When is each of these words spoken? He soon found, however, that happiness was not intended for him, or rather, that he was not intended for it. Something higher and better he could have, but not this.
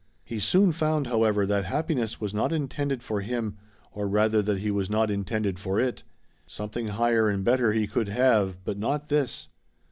He 0.25 0.39
soon 0.39 0.71
found, 0.71 1.05
however, 1.05 1.45
that 1.45 1.65
happiness 1.65 2.19
was 2.19 2.33
not 2.33 2.51
intended 2.51 3.03
for 3.03 3.21
him, 3.21 3.59
or 3.91 4.07
rather, 4.07 4.41
that 4.41 4.57
he 4.57 4.71
was 4.71 4.89
not 4.89 5.11
intended 5.11 5.59
for 5.59 5.79
it. 5.79 6.01
Something 6.47 6.87
higher 6.87 7.29
and 7.29 7.43
better 7.43 7.71
he 7.71 7.85
could 7.85 8.07
have, 8.07 8.57
but 8.63 8.79
not 8.79 9.09
this. 9.09 9.49